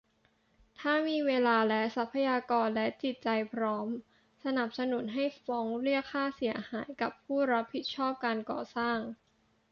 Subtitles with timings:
[0.79, 3.87] ถ้ามีเวลาและทรัพยากร และจิตใจพร้อม
[4.43, 8.99] สนับสนุนให้ฟ้องเรียกค่าเสียหายกับผู้รับผิดชอบการก่อสร้าง